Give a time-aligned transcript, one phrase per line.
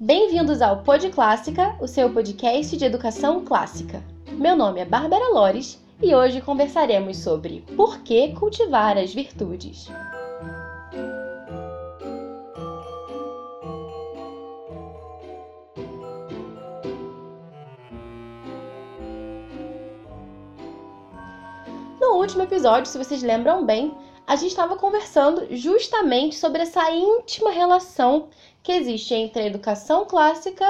[0.00, 4.02] Bem-vindos ao Pod Clássica, o seu podcast de educação clássica.
[4.32, 9.88] Meu nome é Bárbara Lores e hoje conversaremos sobre por que cultivar as virtudes.
[22.00, 23.96] No último episódio, se vocês lembram bem,
[24.26, 28.28] a gente estava conversando justamente sobre essa íntima relação
[28.62, 30.64] que existe entre a educação clássica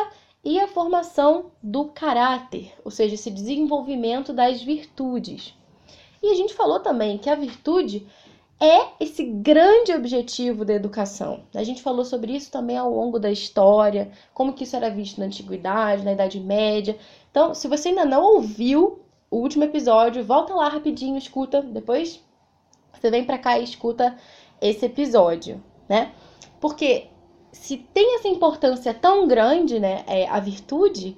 [0.44, 5.54] e a formação do caráter, ou seja, esse desenvolvimento das virtudes.
[6.22, 8.06] E a gente falou também que a virtude
[8.60, 11.44] é esse grande objetivo da educação.
[11.54, 15.18] A gente falou sobre isso também ao longo da história, como que isso era visto
[15.18, 16.98] na antiguidade, na Idade Média.
[17.30, 19.00] Então, se você ainda não ouviu
[19.30, 22.22] o último episódio, volta lá rapidinho, escuta, depois
[23.00, 24.16] você vem para cá e escuta
[24.60, 26.12] esse episódio, né?
[26.60, 27.08] Porque
[27.52, 31.16] se tem essa importância tão grande, né, é, a virtude,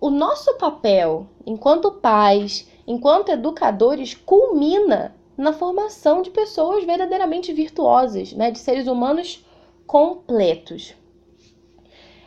[0.00, 8.50] o nosso papel enquanto pais, enquanto educadores, culmina na formação de pessoas verdadeiramente virtuosas, né,
[8.50, 9.44] de seres humanos
[9.86, 10.94] completos.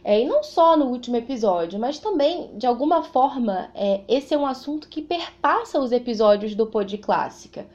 [0.03, 4.37] É, e não só no último episódio, mas também, de alguma forma, é, esse é
[4.37, 7.67] um assunto que perpassa os episódios do Pod Clássica.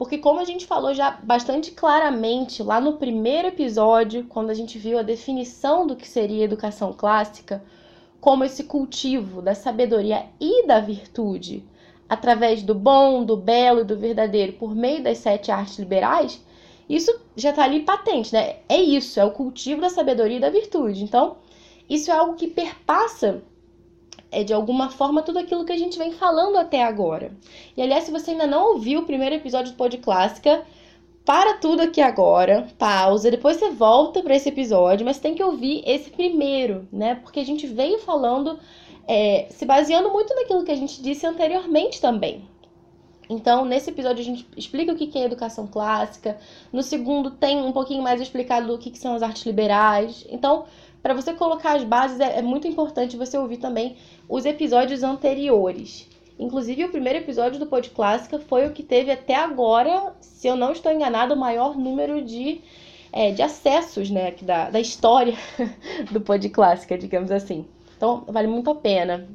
[0.00, 4.78] Porque, como a gente falou já bastante claramente lá no primeiro episódio, quando a gente
[4.78, 7.62] viu a definição do que seria educação clássica,
[8.18, 11.62] como esse cultivo da sabedoria e da virtude,
[12.08, 16.42] através do bom, do belo e do verdadeiro, por meio das sete artes liberais,
[16.88, 18.56] isso já está ali patente, né?
[18.70, 21.04] É isso, é o cultivo da sabedoria e da virtude.
[21.04, 21.36] Então,
[21.86, 23.42] isso é algo que perpassa
[24.30, 27.32] é de alguma forma tudo aquilo que a gente vem falando até agora.
[27.76, 30.64] E aliás, se você ainda não ouviu o primeiro episódio do Pod Clássica,
[31.24, 35.82] para tudo aqui agora, pausa, depois você volta para esse episódio, mas tem que ouvir
[35.86, 37.16] esse primeiro, né?
[37.16, 38.58] Porque a gente veio falando,
[39.06, 42.48] é, se baseando muito naquilo que a gente disse anteriormente também.
[43.30, 46.36] Então, nesse episódio a gente explica o que é educação clássica.
[46.72, 50.26] No segundo tem um pouquinho mais explicado do que são as artes liberais.
[50.28, 50.64] Então,
[51.02, 53.96] para você colocar as bases, é, é muito importante você ouvir também
[54.28, 56.08] os episódios anteriores.
[56.38, 60.56] Inclusive, o primeiro episódio do Pod Clássica foi o que teve até agora, se eu
[60.56, 62.62] não estou enganado, o maior número de,
[63.12, 65.34] é, de acessos né, da, da história
[66.10, 67.66] do Pod Clássica, digamos assim.
[67.96, 69.28] Então, vale muito a pena.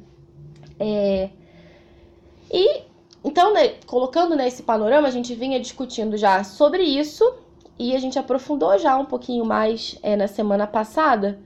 [0.80, 1.30] É...
[2.50, 2.82] E,
[3.24, 7.24] então, né, colocando nesse panorama, a gente vinha discutindo já sobre isso
[7.78, 11.38] e a gente aprofundou já um pouquinho mais é, na semana passada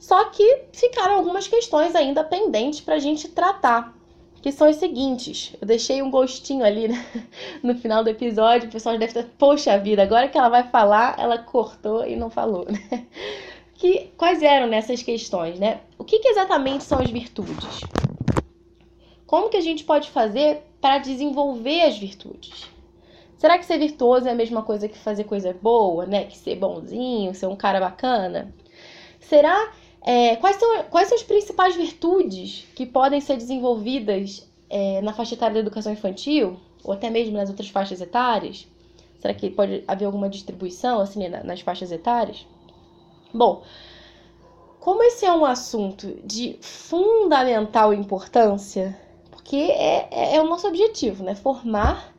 [0.00, 3.94] só que ficaram algumas questões ainda pendentes para a gente tratar,
[4.40, 5.54] que são as seguintes.
[5.60, 7.06] Eu deixei um gostinho ali né?
[7.62, 11.16] no final do episódio, o pessoal deve estar, poxa vida, agora que ela vai falar,
[11.18, 13.06] ela cortou e não falou, né?
[13.74, 15.82] Que, quais eram nessas questões, né?
[15.98, 17.80] O que, que exatamente são as virtudes?
[19.26, 22.68] Como que a gente pode fazer para desenvolver as virtudes?
[23.36, 26.24] Será que ser virtuoso é a mesma coisa que fazer coisa boa, né?
[26.24, 28.54] Que ser bonzinho, ser um cara bacana?
[29.18, 29.72] Será
[30.02, 35.34] é, quais, são, quais são as principais virtudes que podem ser desenvolvidas é, na faixa
[35.34, 38.66] etária da educação infantil, ou até mesmo nas outras faixas etárias?
[39.18, 42.46] Será que pode haver alguma distribuição assim nas faixas etárias?
[43.32, 43.62] Bom,
[44.80, 48.98] como esse é um assunto de fundamental importância,
[49.30, 51.34] porque é, é, é o nosso objetivo, né?
[51.34, 52.14] Formar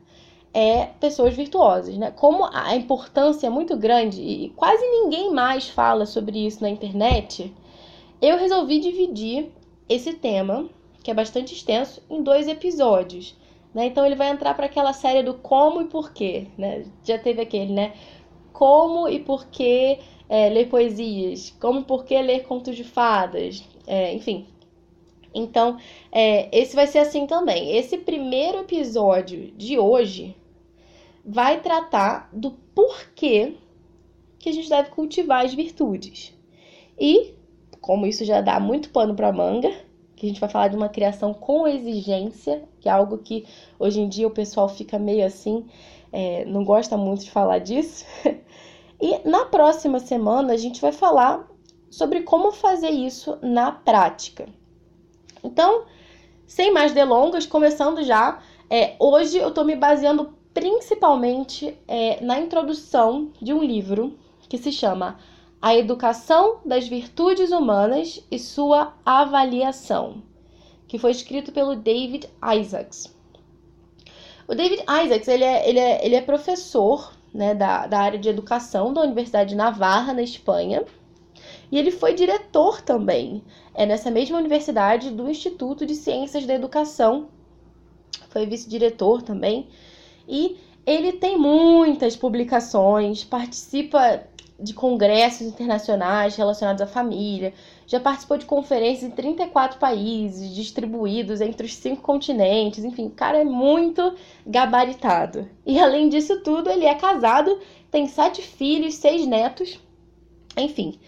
[0.54, 2.12] é pessoas virtuosas, né?
[2.12, 7.52] Como a importância é muito grande e quase ninguém mais fala sobre isso na internet,
[8.22, 9.50] eu resolvi dividir
[9.88, 10.70] esse tema,
[11.02, 13.36] que é bastante extenso, em dois episódios.
[13.74, 13.86] Né?
[13.86, 16.46] Então ele vai entrar para aquela série do como e porquê.
[16.56, 16.84] Né?
[17.02, 17.92] Já teve aquele, né?
[18.52, 24.46] Como e porquê é, ler poesias, como e porquê ler contos de fadas, é, enfim.
[25.34, 25.78] Então,
[26.12, 27.76] é, esse vai ser assim também.
[27.76, 30.36] Esse primeiro episódio de hoje
[31.24, 33.54] vai tratar do porquê
[34.38, 36.34] que a gente deve cultivar as virtudes.
[36.98, 37.34] E
[37.82, 39.70] como isso já dá muito pano para manga,
[40.16, 43.44] que a gente vai falar de uma criação com exigência, que é algo que
[43.78, 45.66] hoje em dia o pessoal fica meio assim,
[46.12, 48.06] é, não gosta muito de falar disso.
[49.04, 51.50] E na próxima semana a gente vai falar
[51.90, 54.48] sobre como fazer isso na prática.
[55.42, 55.86] Então,
[56.46, 58.40] sem mais delongas, começando já,
[58.70, 64.16] é, hoje eu estou me baseando principalmente é, na introdução de um livro
[64.48, 65.18] que se chama
[65.62, 70.20] a educação das virtudes humanas e sua avaliação,
[70.88, 72.28] que foi escrito pelo David
[72.60, 73.16] Isaacs.
[74.48, 78.28] O David Isaacs ele é, ele é, ele é professor né, da, da área de
[78.28, 80.84] educação da Universidade de Navarra, na Espanha.
[81.70, 83.42] E ele foi diretor também,
[83.72, 87.28] é nessa mesma universidade do Instituto de Ciências da Educação.
[88.30, 89.68] Foi vice-diretor também.
[90.28, 94.24] E ele tem muitas publicações, participa
[94.58, 97.52] de congressos internacionais relacionados à família,
[97.86, 103.38] já participou de conferências em 34 países, distribuídos entre os cinco continentes, enfim, o cara
[103.38, 104.14] é muito
[104.46, 105.48] gabaritado.
[105.66, 107.58] E além disso tudo, ele é casado,
[107.90, 109.78] tem sete filhos, seis netos,
[110.56, 110.98] enfim.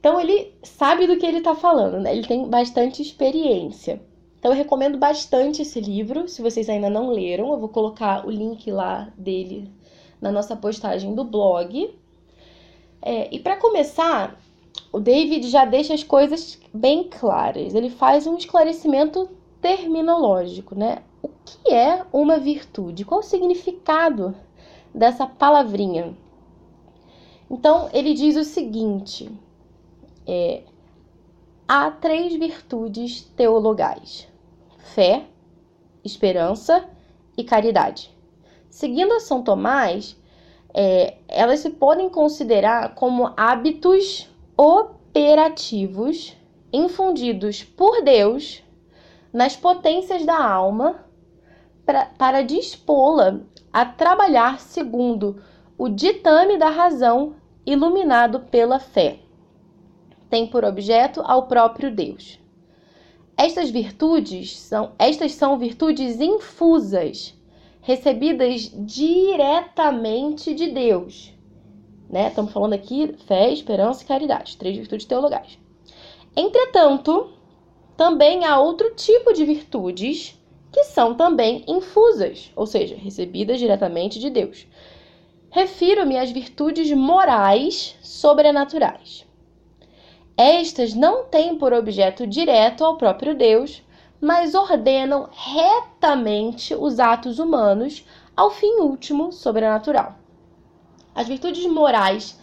[0.00, 2.12] Então ele sabe do que ele está falando, né?
[2.12, 4.02] Ele tem bastante experiência.
[4.42, 8.30] Então eu recomendo bastante esse livro, se vocês ainda não leram, eu vou colocar o
[8.30, 9.70] link lá dele
[10.20, 11.94] na nossa postagem do blog.
[13.02, 14.40] É, e para começar,
[14.92, 17.74] o David já deixa as coisas bem claras.
[17.74, 19.28] Ele faz um esclarecimento
[19.60, 21.02] terminológico, né?
[21.22, 23.04] O que é uma virtude?
[23.04, 24.34] Qual o significado
[24.94, 26.16] dessa palavrinha?
[27.50, 29.30] Então, ele diz o seguinte:
[30.26, 30.62] é,
[31.66, 34.28] há três virtudes teologais:
[34.78, 35.26] fé,
[36.04, 36.88] esperança
[37.36, 38.10] e caridade.
[38.70, 40.16] Seguindo a São Tomás,
[40.74, 46.36] é, elas se podem considerar como hábitos operativos
[46.72, 48.62] infundidos por Deus
[49.32, 51.04] nas potências da alma
[51.84, 53.40] pra, para dispô-la
[53.72, 55.42] a trabalhar segundo
[55.76, 57.34] o ditame da razão
[57.66, 59.18] iluminado pela fé.
[60.30, 62.38] Tem por objeto ao próprio Deus.
[63.36, 67.34] Estas virtudes são estas são virtudes infusas
[67.82, 71.34] recebidas diretamente de Deus.
[72.08, 72.28] Né?
[72.28, 75.58] Estamos falando aqui fé, esperança e caridade, três virtudes teologais.
[76.34, 77.30] Entretanto,
[77.96, 80.38] também há outro tipo de virtudes
[80.72, 84.66] que são também infusas, ou seja, recebidas diretamente de Deus.
[85.50, 89.26] Refiro-me às virtudes morais sobrenaturais.
[90.36, 93.82] Estas não têm por objeto direto ao próprio Deus,
[94.22, 100.14] mas ordenam retamente os atos humanos ao fim último sobrenatural.
[101.12, 102.38] As virtudes morais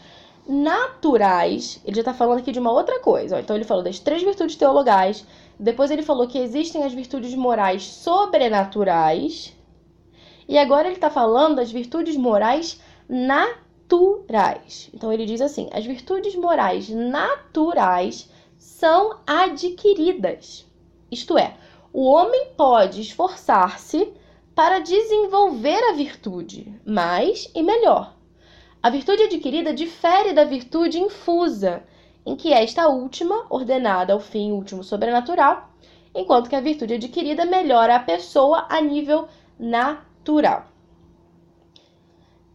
[0.46, 3.40] naturais, ele já está falando aqui de uma outra coisa.
[3.40, 5.26] Então, ele falou das três virtudes teologais,
[5.58, 9.56] depois, ele falou que existem as virtudes morais sobrenaturais,
[10.48, 14.90] e agora ele está falando das virtudes morais naturais.
[14.94, 20.66] Então, ele diz assim: as virtudes morais naturais são adquiridas.
[21.12, 21.56] Isto é,
[21.91, 24.13] o homem pode esforçar-se
[24.53, 28.15] para desenvolver a virtude, mais e melhor.
[28.81, 31.83] A virtude adquirida difere da virtude infusa,
[32.25, 35.69] em que esta última, ordenada ao fim último sobrenatural,
[36.13, 39.27] enquanto que a virtude adquirida melhora a pessoa a nível
[39.57, 40.68] natural.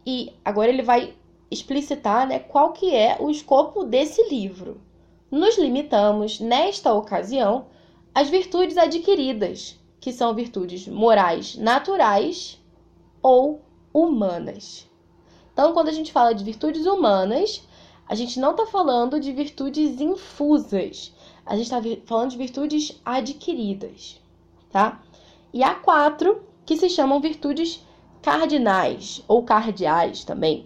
[0.05, 1.13] E agora ele vai
[1.49, 4.81] explicitar né, qual que é o escopo desse livro.
[5.29, 7.67] Nos limitamos, nesta ocasião,
[8.15, 12.57] as virtudes adquiridas, que são virtudes morais naturais
[13.21, 13.61] ou
[13.93, 14.89] humanas.
[15.51, 17.61] Então, quando a gente fala de virtudes humanas,
[18.07, 21.13] a gente não está falando de virtudes infusas,
[21.45, 24.21] a gente está falando de virtudes adquiridas,
[24.71, 25.03] tá?
[25.53, 27.85] E há quatro que se chamam virtudes
[28.21, 30.65] cardinais ou cardeais também,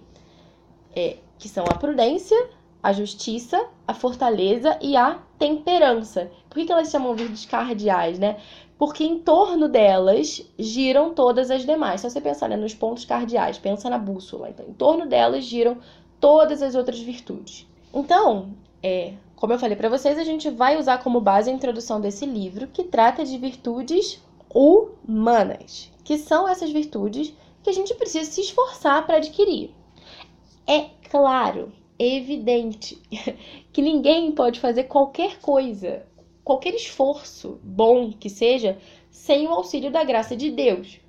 [0.95, 2.38] é, que são a prudência,
[2.81, 6.30] a justiça, a fortaleza e a temperança.
[6.50, 8.38] Por que, elas chamam virtudes cardeais, né?
[8.78, 12.02] Porque em torno delas giram todas as demais.
[12.02, 14.50] Se você pensar né, nos pontos cardeais, pensa na bússola.
[14.50, 15.78] Então, em torno delas giram
[16.19, 17.66] todas as outras virtudes.
[17.94, 18.54] Então,
[18.84, 22.26] é, como eu falei para vocês, a gente vai usar como base a introdução desse
[22.26, 24.22] livro, que trata de virtudes
[24.54, 29.72] humanas, que são essas virtudes que a gente precisa se esforçar para adquirir.
[30.68, 33.02] É claro evidente
[33.74, 36.06] que ninguém pode fazer qualquer coisa,
[36.44, 38.78] qualquer esforço bom que seja,
[39.12, 41.00] sem o auxílio da graça de Deus.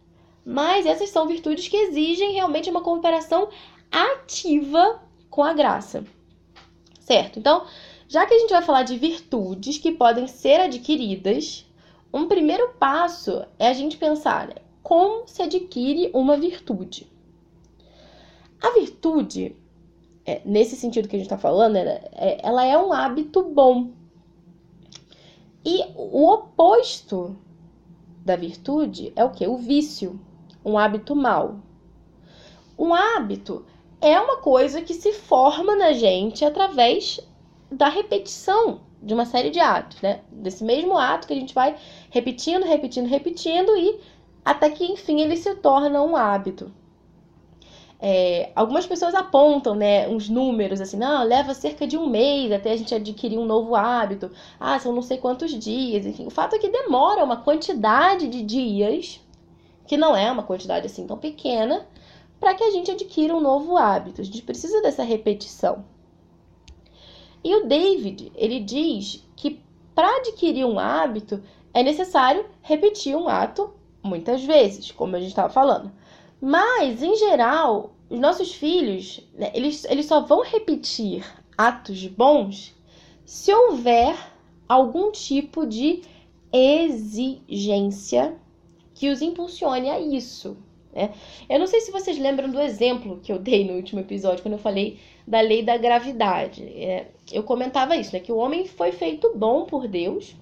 [0.45, 3.49] Mas essas são virtudes que exigem realmente uma cooperação
[3.91, 6.05] ativa com a graça.
[6.99, 7.39] Certo?
[7.39, 7.67] Então,
[8.09, 11.65] já que a gente vai falar de virtudes que podem ser adquiridas,
[12.13, 17.07] um primeiro passo é a gente pensar né, como se adquire uma virtude.
[18.61, 19.57] A virtude
[20.25, 23.91] é, nesse sentido que a gente está falando, ela é, ela é um hábito bom.
[25.65, 27.37] E o oposto
[28.25, 29.47] da virtude é o que?
[29.47, 30.21] O vício,
[30.65, 31.61] um hábito mau.
[32.79, 33.65] Um hábito
[34.01, 37.21] é uma coisa que se forma na gente através
[37.71, 40.21] da repetição de uma série de atos, né?
[40.31, 41.77] Desse mesmo ato que a gente vai
[42.11, 44.01] repetindo, repetindo, repetindo e
[44.45, 46.73] até que enfim ele se torna um hábito.
[48.03, 52.73] É, algumas pessoas apontam, né, uns números assim, não, leva cerca de um mês até
[52.73, 54.31] a gente adquirir um novo hábito.
[54.59, 56.27] Ah, são não sei quantos dias, enfim.
[56.27, 59.21] O fato é que demora uma quantidade de dias,
[59.87, 61.87] que não é uma quantidade assim tão pequena,
[62.41, 64.23] para que a gente adquira um novo hábito.
[64.23, 65.85] A gente precisa dessa repetição.
[67.45, 69.61] E o David, ele diz que
[69.95, 71.43] para adquirir um hábito
[71.75, 75.93] é necessário repetir um ato muitas vezes, como a gente estava falando.
[76.41, 81.25] Mas, em geral, os nossos filhos, né, eles, eles só vão repetir
[81.57, 82.75] atos bons
[83.25, 84.17] se houver
[84.69, 86.03] algum tipo de
[86.53, 88.35] exigência
[88.95, 90.57] que os impulsione a isso.
[90.93, 91.13] Né?
[91.49, 94.55] Eu não sei se vocês lembram do exemplo que eu dei no último episódio, quando
[94.55, 96.65] eu falei da lei da gravidade.
[96.65, 98.21] É, eu comentava isso, né?
[98.21, 100.35] Que o homem foi feito bom por Deus,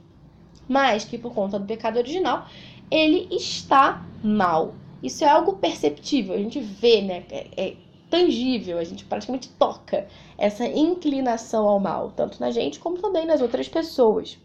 [0.66, 2.46] mas que por conta do pecado original,
[2.90, 4.74] ele está mal.
[5.02, 7.24] Isso é algo perceptível, a gente vê, né?
[7.30, 7.76] É, é
[8.10, 13.40] tangível, a gente praticamente toca essa inclinação ao mal, tanto na gente como também nas
[13.40, 14.38] outras pessoas.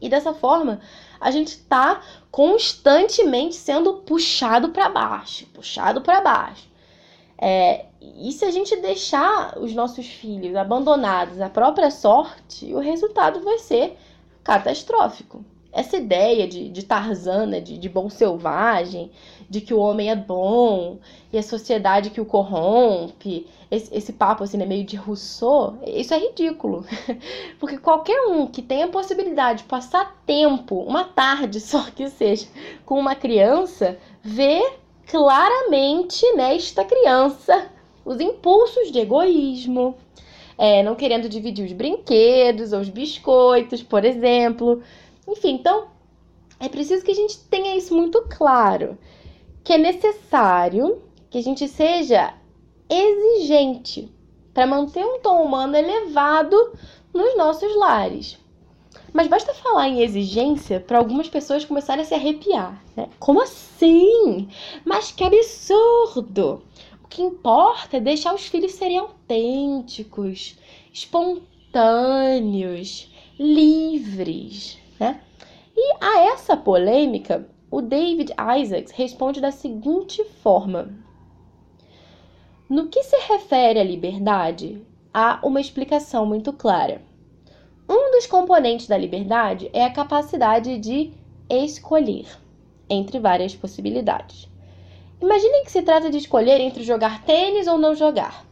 [0.00, 0.80] E dessa forma,
[1.18, 6.68] a gente está constantemente sendo puxado para baixo, puxado para baixo.
[7.38, 13.40] É, e se a gente deixar os nossos filhos abandonados à própria sorte, o resultado
[13.40, 13.98] vai ser
[14.44, 15.44] catastrófico
[15.76, 19.10] essa ideia de, de Tarzana, de, de bom selvagem,
[19.48, 20.96] de que o homem é bom
[21.30, 26.14] e a sociedade que o corrompe, esse, esse papo assim, né, meio de Rousseau, isso
[26.14, 26.86] é ridículo.
[27.60, 32.46] Porque qualquer um que tenha a possibilidade de passar tempo, uma tarde só que seja,
[32.86, 34.62] com uma criança, vê
[35.06, 37.70] claramente nesta criança
[38.02, 39.94] os impulsos de egoísmo,
[40.56, 44.82] é, não querendo dividir os brinquedos ou os biscoitos, por exemplo
[45.26, 45.88] enfim, então
[46.58, 48.96] é preciso que a gente tenha isso muito claro,
[49.62, 52.34] que é necessário que a gente seja
[52.88, 54.10] exigente
[54.54, 56.56] para manter um tom humano elevado
[57.12, 58.38] nos nossos lares.
[59.12, 62.82] Mas basta falar em exigência para algumas pessoas começarem a se arrepiar.
[62.94, 63.08] Né?
[63.18, 64.48] Como assim?
[64.84, 66.62] Mas que absurdo!
[67.02, 70.58] O que importa é deixar os filhos serem autênticos,
[70.92, 71.50] espontâneos,
[73.38, 74.78] livres.
[74.98, 75.20] Né?
[75.76, 80.90] E a essa polêmica, o David Isaacs responde da seguinte forma:
[82.68, 87.02] No que se refere à liberdade, há uma explicação muito clara.
[87.88, 91.12] Um dos componentes da liberdade é a capacidade de
[91.48, 92.26] escolher
[92.88, 94.48] entre várias possibilidades.
[95.20, 98.44] Imaginem que se trata de escolher entre jogar tênis ou não jogar.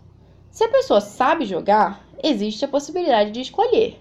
[0.51, 4.01] Se a pessoa sabe jogar, existe a possibilidade de escolher.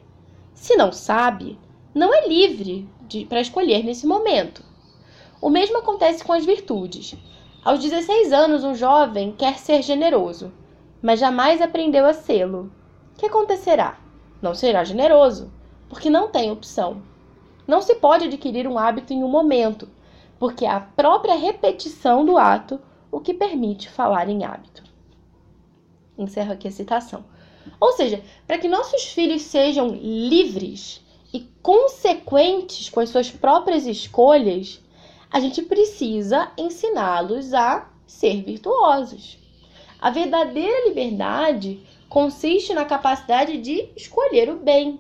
[0.54, 1.58] Se não sabe,
[1.94, 2.90] não é livre
[3.30, 4.64] para escolher nesse momento.
[5.42, 7.16] O mesmo acontece com as virtudes.
[7.64, 10.52] Aos 16 anos, um jovem quer ser generoso,
[11.02, 12.72] mas jamais aprendeu a sê-lo.
[13.14, 14.00] O que acontecerá?
[14.42, 15.52] Não será generoso,
[15.88, 17.02] porque não tem opção.
[17.68, 19.88] Não se pode adquirir um hábito em um momento,
[20.40, 22.80] porque é a própria repetição do ato
[23.12, 24.84] o que permite falar em hábito.
[26.18, 27.24] Encerro aqui a citação.
[27.80, 31.03] Ou seja, para que nossos filhos sejam livres,
[31.34, 34.80] e consequentes com as suas próprias escolhas,
[35.32, 39.40] a gente precisa ensiná-los a ser virtuosos.
[40.00, 45.00] A verdadeira liberdade consiste na capacidade de escolher o bem.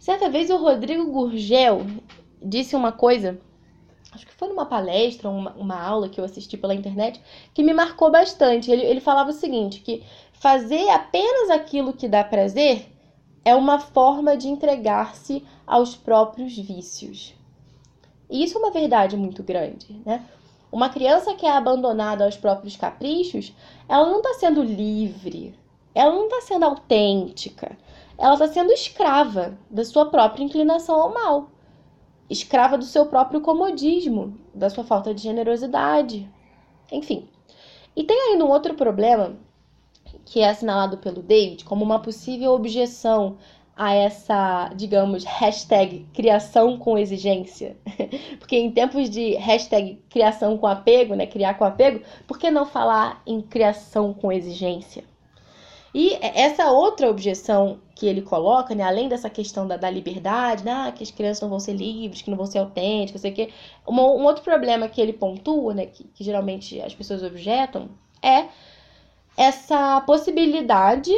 [0.00, 1.86] Certa vez o Rodrigo Gurgel
[2.42, 3.38] disse uma coisa,
[4.10, 7.22] acho que foi numa palestra, uma, uma aula que eu assisti pela internet,
[7.54, 8.68] que me marcou bastante.
[8.68, 10.02] Ele, ele falava o seguinte: que
[10.32, 12.91] fazer apenas aquilo que dá prazer
[13.44, 17.34] é uma forma de entregar-se aos próprios vícios.
[18.30, 20.24] E isso é uma verdade muito grande, né?
[20.70, 23.52] Uma criança que é abandonada aos próprios caprichos,
[23.88, 25.54] ela não está sendo livre,
[25.94, 27.76] ela não está sendo autêntica,
[28.16, 31.50] ela está sendo escrava da sua própria inclinação ao mal,
[32.30, 36.30] escrava do seu próprio comodismo, da sua falta de generosidade,
[36.90, 37.28] enfim.
[37.94, 39.36] E tem ainda um outro problema
[40.24, 43.36] que é assinalado pelo David como uma possível objeção
[43.76, 47.76] a essa, digamos, hashtag criação com exigência.
[48.38, 52.66] Porque em tempos de hashtag criação com apego, né, criar com apego, por que não
[52.66, 55.04] falar em criação com exigência?
[55.94, 60.92] E essa outra objeção que ele coloca, né, além dessa questão da, da liberdade, né,
[60.96, 63.52] que as crianças não vão ser livres, que não vão ser autênticas, sei que,
[63.86, 67.90] um, um outro problema que ele pontua, né, que, que geralmente as pessoas objetam,
[68.22, 68.46] é
[69.36, 71.12] essa possibilidade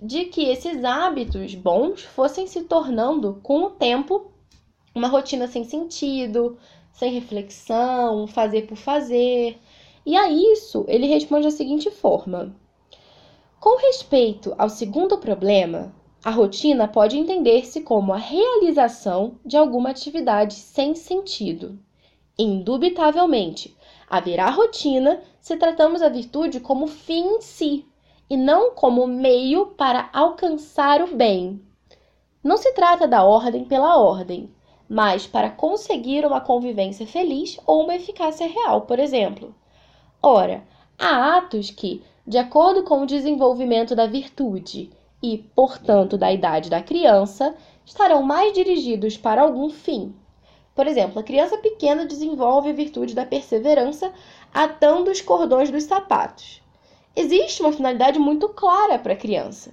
[0.00, 4.30] de que esses hábitos bons fossem se tornando, com o tempo,
[4.94, 6.56] uma rotina sem sentido,
[6.92, 9.58] sem reflexão, fazer por fazer.
[10.06, 12.54] E a isso ele responde da seguinte forma:
[13.60, 15.92] Com respeito ao segundo problema,
[16.24, 21.78] a rotina pode entender-se como a realização de alguma atividade sem sentido.
[22.38, 23.76] Indubitavelmente,
[24.08, 27.86] haverá rotina se tratamos a virtude como fim em si
[28.28, 31.58] e não como meio para alcançar o bem.
[32.44, 34.54] Não se trata da ordem pela ordem,
[34.86, 39.54] mas para conseguir uma convivência feliz ou uma eficácia real, por exemplo.
[40.22, 40.64] Ora,
[40.98, 44.90] há atos que, de acordo com o desenvolvimento da virtude
[45.22, 47.54] e, portanto, da idade da criança,
[47.86, 50.14] estarão mais dirigidos para algum fim.
[50.78, 54.12] Por exemplo, a criança pequena desenvolve a virtude da perseverança
[54.52, 56.62] atando os cordões dos sapatos.
[57.14, 59.72] Existe uma finalidade muito clara para a criança.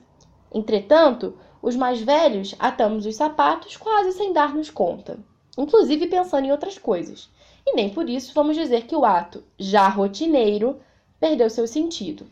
[0.54, 5.20] Entretanto, os mais velhos atamos os sapatos quase sem dar-nos conta,
[5.58, 7.30] inclusive pensando em outras coisas.
[7.66, 10.80] E nem por isso vamos dizer que o ato, já rotineiro,
[11.20, 12.28] perdeu seu sentido.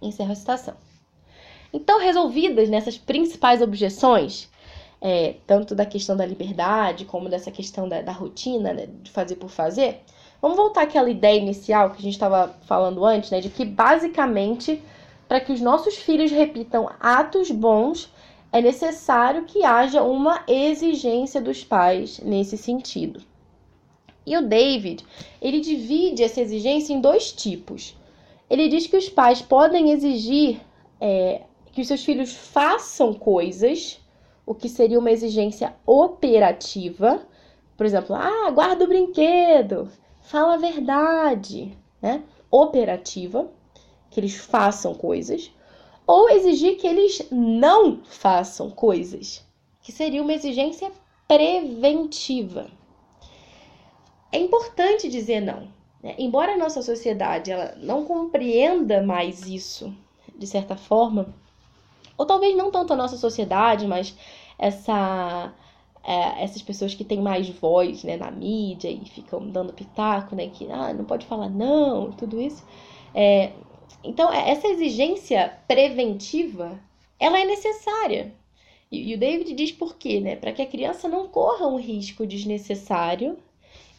[0.00, 0.74] Encerro a citação.
[1.72, 4.48] Então, resolvidas nessas principais objeções,
[5.00, 9.36] é, tanto da questão da liberdade como dessa questão da, da rotina, né, de fazer
[9.36, 10.02] por fazer,
[10.40, 14.82] vamos voltar àquela ideia inicial que a gente estava falando antes, né, de que basicamente
[15.28, 18.12] para que os nossos filhos repitam atos bons,
[18.52, 23.20] é necessário que haja uma exigência dos pais nesse sentido.
[24.24, 25.04] E o David,
[25.40, 27.96] ele divide essa exigência em dois tipos.
[28.48, 30.60] Ele diz que os pais podem exigir
[31.00, 34.00] é, que os seus filhos façam coisas,
[34.44, 37.20] o que seria uma exigência operativa.
[37.76, 39.88] Por exemplo, ah, guarda o brinquedo,
[40.26, 42.22] fala a verdade, né?
[42.50, 43.50] Operativa,
[44.10, 45.50] que eles façam coisas
[46.06, 49.44] ou exigir que eles não façam coisas,
[49.82, 50.92] que seria uma exigência
[51.26, 52.68] preventiva.
[54.30, 55.68] É importante dizer não.
[56.02, 56.14] Né?
[56.18, 59.92] Embora a nossa sociedade ela não compreenda mais isso,
[60.36, 61.34] de certa forma,
[62.16, 64.16] ou talvez não tanto a nossa sociedade, mas
[64.58, 65.52] essa
[66.06, 70.48] é, essas pessoas que têm mais voz né, na mídia e ficam dando pitaco, né,
[70.48, 72.64] que ah, não pode falar não, tudo isso.
[73.12, 73.50] É,
[74.04, 76.78] então, é, essa exigência preventiva,
[77.18, 78.32] ela é necessária.
[78.90, 80.36] E, e o David diz por quê, né?
[80.36, 83.36] Para que a criança não corra um risco desnecessário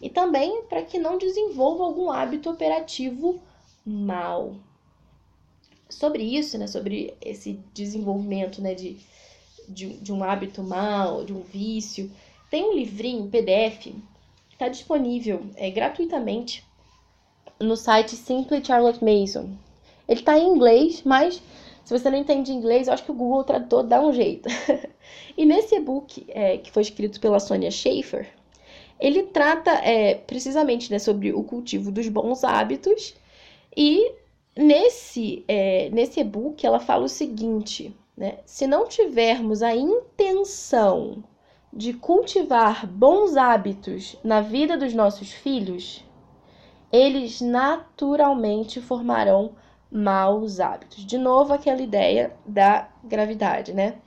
[0.02, 3.42] e também para que não desenvolva algum hábito operativo
[3.86, 4.56] mal.
[5.90, 8.98] Sobre isso, né, sobre esse desenvolvimento né, de,
[9.68, 12.12] de, de um hábito mal, de um vício,
[12.50, 13.94] tem um livrinho, PDF,
[14.52, 16.64] está disponível é, gratuitamente
[17.60, 19.50] no site Simply Charlotte Mason.
[20.08, 21.42] Ele está em inglês, mas
[21.84, 24.50] se você não entende inglês, eu acho que o Google Tradutor dá um jeito.
[25.38, 28.28] e nesse e-book, é, que foi escrito pela Sonia Schaefer,
[29.00, 33.16] ele trata é, precisamente né, sobre o cultivo dos bons hábitos
[33.76, 34.12] e
[34.56, 38.40] nesse, é, nesse e-book ela fala o seguinte, né?
[38.46, 41.24] Se não tivermos a intenção
[41.72, 46.04] de cultivar bons hábitos na vida dos nossos filhos,
[46.92, 49.52] eles naturalmente formarão
[49.92, 51.06] maus hábitos.
[51.06, 54.00] De novo, aquela ideia da gravidade, né?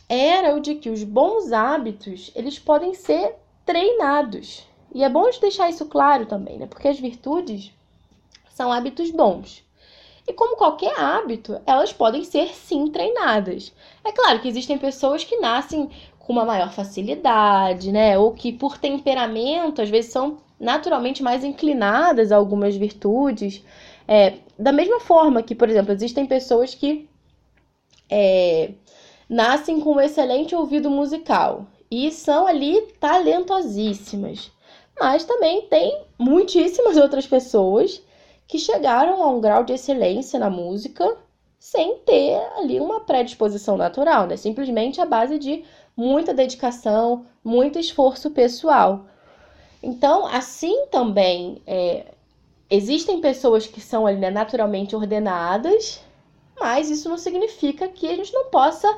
[0.08, 4.66] era o de que os bons hábitos eles podem ser treinados.
[4.92, 6.66] E é bom de deixar isso claro também, né?
[6.66, 7.72] Porque as virtudes
[8.52, 9.64] são hábitos bons.
[10.30, 13.72] E como qualquer hábito, elas podem ser sim treinadas.
[14.04, 15.90] É claro que existem pessoas que nascem
[16.20, 18.16] com uma maior facilidade, né?
[18.16, 23.64] Ou que por temperamento, às vezes, são naturalmente mais inclinadas a algumas virtudes.
[24.06, 27.08] É, da mesma forma que, por exemplo, existem pessoas que
[28.08, 28.70] é,
[29.28, 34.52] nascem com um excelente ouvido musical e são ali talentosíssimas
[35.00, 38.02] mas também tem muitíssimas outras pessoas
[38.50, 41.16] que chegaram a um grau de excelência na música
[41.56, 44.36] sem ter ali uma predisposição natural, né?
[44.36, 45.62] Simplesmente a base de
[45.96, 49.06] muita dedicação, muito esforço pessoal.
[49.80, 52.06] Então, assim também é,
[52.68, 56.02] existem pessoas que são ali, né, naturalmente ordenadas,
[56.58, 58.88] mas isso não significa que a gente não possa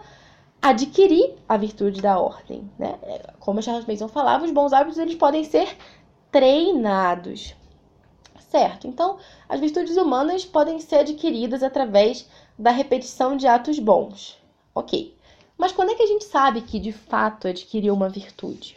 [0.62, 2.98] adquirir a virtude da ordem, né?
[3.38, 5.76] Como a Charles Mason falava, os bons hábitos eles podem ser
[6.30, 7.54] treinados.
[8.52, 8.86] Certo?
[8.86, 9.16] Então,
[9.48, 14.36] as virtudes humanas podem ser adquiridas através da repetição de atos bons.
[14.74, 15.16] OK.
[15.56, 18.76] Mas quando é que a gente sabe que de fato adquiriu uma virtude?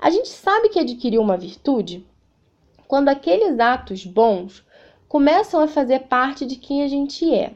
[0.00, 2.06] A gente sabe que adquiriu uma virtude
[2.86, 4.64] quando aqueles atos bons
[5.06, 7.52] começam a fazer parte de quem a gente é.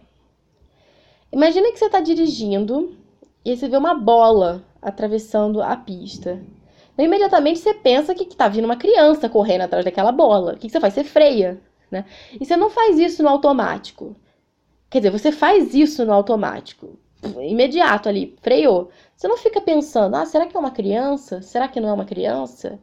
[1.33, 2.95] Imagina que você está dirigindo
[3.43, 6.45] e você vê uma bola atravessando a pista.
[6.93, 10.55] Então, imediatamente você pensa que está vindo uma criança correndo atrás daquela bola.
[10.55, 10.95] O que você faz?
[10.95, 11.61] Você freia.
[11.91, 12.05] Né?
[12.41, 14.17] E você não faz isso no automático.
[14.91, 16.99] Quer dizer, você faz isso no automático.
[17.41, 18.91] Imediato ali, freou.
[19.17, 21.41] Você não fica pensando, ah, será que é uma criança?
[21.41, 22.79] Será que não é uma criança?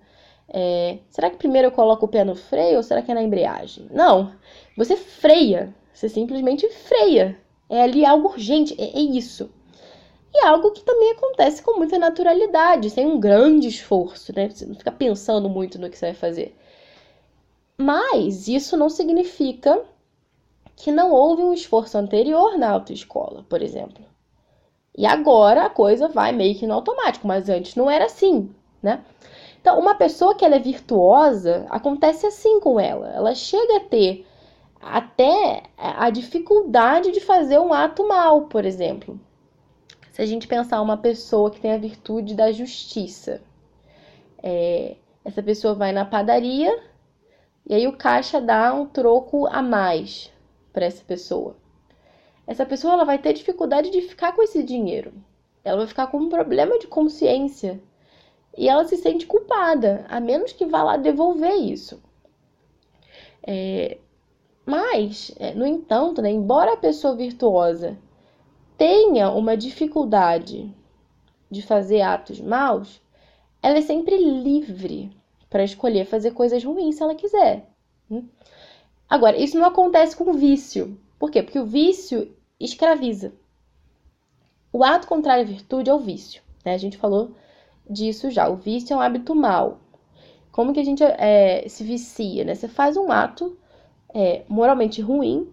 [0.48, 3.22] É, será que primeiro eu coloco o pé no freio ou será que é na
[3.22, 3.88] embreagem?
[3.92, 4.32] Não.
[4.78, 5.74] Você freia.
[5.94, 7.38] Você simplesmente freia.
[7.70, 8.76] É ali algo urgente.
[8.80, 9.52] É, é isso.
[10.34, 14.50] E é algo que também acontece com muita naturalidade, sem um grande esforço, né?
[14.50, 16.56] Você não fica pensando muito no que você vai fazer.
[17.78, 19.82] Mas isso não significa
[20.76, 24.04] que não houve um esforço anterior na autoescola, por exemplo.
[24.98, 29.04] E agora a coisa vai meio que no automático, mas antes não era assim, né?
[29.62, 33.10] Então, uma pessoa que ela é virtuosa, acontece assim com ela.
[33.10, 34.26] Ela chega a ter
[34.82, 39.20] até a dificuldade de fazer um ato mal, por exemplo.
[40.20, 43.42] Se a gente pensar uma pessoa que tem a virtude da justiça,
[44.44, 46.78] é, essa pessoa vai na padaria
[47.66, 50.30] e aí o caixa dá um troco a mais
[50.74, 51.56] para essa pessoa.
[52.46, 55.14] Essa pessoa ela vai ter dificuldade de ficar com esse dinheiro.
[55.64, 57.82] Ela vai ficar com um problema de consciência
[58.58, 62.04] e ela se sente culpada, a menos que vá lá devolver isso.
[63.42, 63.98] É,
[64.66, 67.98] mas, é, no entanto, né, embora a pessoa virtuosa
[68.80, 70.74] tenha uma dificuldade
[71.52, 73.02] de fazer atos maus,
[73.62, 75.12] ela é sempre livre
[75.50, 77.68] para escolher fazer coisas ruins se ela quiser.
[78.10, 78.24] Hum?
[79.10, 80.98] Agora, isso não acontece com o vício.
[81.20, 81.44] Por quê?
[81.44, 83.34] Porque o vício escraviza.
[84.72, 86.42] O ato contrário à virtude é o vício.
[86.64, 86.74] Né?
[86.74, 87.36] A gente falou
[87.90, 88.48] disso já.
[88.48, 89.80] O vício é um hábito mau.
[90.54, 92.46] Como que a gente é, se vicia?
[92.46, 92.56] Né?
[92.56, 93.58] Você faz um ato
[94.14, 95.52] é, moralmente ruim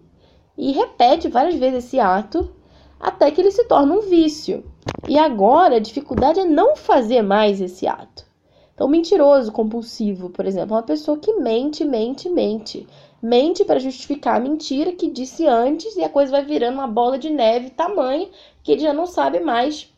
[0.57, 2.55] e repete várias vezes esse ato
[2.99, 4.63] até que ele se torna um vício.
[5.07, 8.25] E agora a dificuldade é não fazer mais esse ato.
[8.73, 12.87] Então, mentiroso, compulsivo, por exemplo, é uma pessoa que mente, mente, mente.
[13.21, 17.17] Mente para justificar a mentira que disse antes e a coisa vai virando uma bola
[17.17, 18.29] de neve tamanha
[18.61, 19.91] que ele já não sabe mais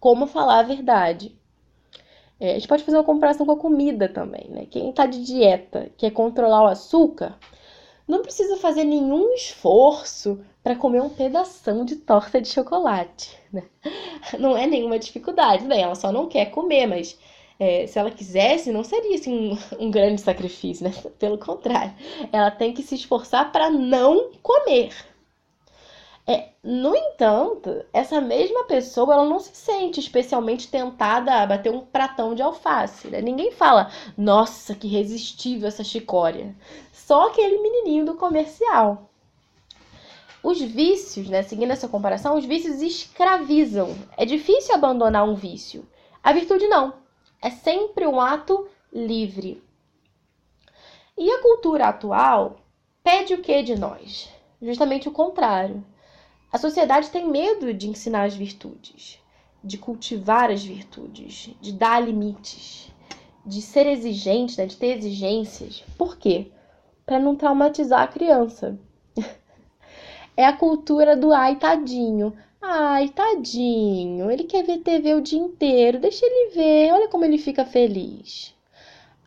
[0.00, 1.36] como falar a verdade.
[2.40, 4.66] É, a gente pode fazer uma comparação com a comida também, né?
[4.70, 7.38] Quem está de dieta, quer controlar o açúcar,
[8.08, 13.38] não precisa fazer nenhum esforço para comer um pedaço de torta de chocolate.
[13.52, 13.64] Né?
[14.40, 15.78] Não é nenhuma dificuldade, né?
[15.82, 17.18] Ela só não quer comer, mas
[17.60, 20.94] é, se ela quisesse, não seria assim, um, um grande sacrifício, né?
[21.20, 21.92] Pelo contrário,
[22.32, 24.92] ela tem que se esforçar para não comer.
[26.26, 31.80] É, no entanto, essa mesma pessoa ela não se sente especialmente tentada a bater um
[31.80, 33.08] pratão de alface.
[33.08, 33.20] Né?
[33.20, 36.56] Ninguém fala, nossa, que resistível essa chicória.
[36.90, 39.10] Só aquele menininho do comercial.
[40.44, 43.96] Os vícios, né, seguindo essa comparação, os vícios escravizam.
[44.14, 45.88] É difícil abandonar um vício.
[46.22, 46.92] A virtude não.
[47.40, 49.64] É sempre um ato livre.
[51.16, 52.56] E a cultura atual
[53.02, 54.28] pede o que de nós?
[54.60, 55.82] Justamente o contrário.
[56.52, 59.18] A sociedade tem medo de ensinar as virtudes,
[59.62, 62.92] de cultivar as virtudes, de dar limites,
[63.46, 65.82] de ser exigente, né, de ter exigências.
[65.96, 66.52] Por quê?
[67.06, 68.78] Para não traumatizar a criança.
[70.36, 72.32] É a cultura do ai tadinho.
[72.60, 77.36] Ai, tadinho, ele quer ver TV o dia inteiro, deixa ele ver, olha como ele
[77.36, 78.54] fica feliz.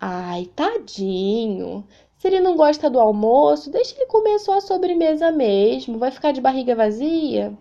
[0.02, 1.86] Ai, tadinho,
[2.18, 6.32] se ele não gosta do almoço, deixa ele comer só a sobremesa mesmo, vai ficar
[6.32, 7.54] de barriga vazia.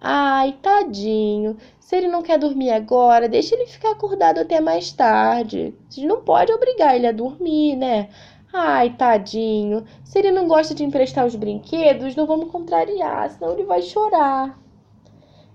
[0.00, 5.74] Ai, tadinho, se ele não quer dormir agora, deixa ele ficar acordado até mais tarde.
[5.90, 8.08] A gente não pode obrigar ele a dormir, né?
[8.52, 13.64] Ai, tadinho, se ele não gosta de emprestar os brinquedos, não vamos contrariar, senão ele
[13.64, 14.58] vai chorar.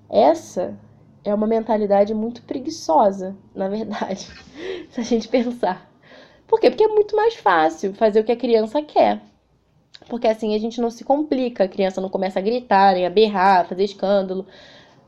[0.09, 0.75] Essa
[1.23, 4.27] é uma mentalidade muito preguiçosa, na verdade,
[4.89, 5.87] se a gente pensar.
[6.47, 6.71] Por quê?
[6.71, 9.21] Porque é muito mais fácil fazer o que a criança quer.
[10.09, 13.67] Porque assim a gente não se complica, a criança não começa a gritar, a berrar,
[13.67, 14.45] fazer escândalo.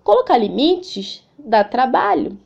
[0.03, 2.37] Colocar limites dá trabalho.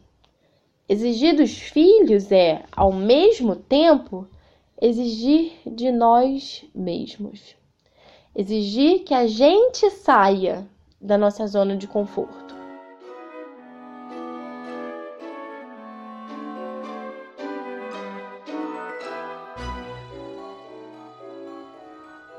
[0.88, 4.28] Exigir dos filhos é, ao mesmo tempo,
[4.84, 7.56] exigir de nós mesmos.
[8.36, 10.68] Exigir que a gente saia
[11.00, 12.54] da nossa zona de conforto.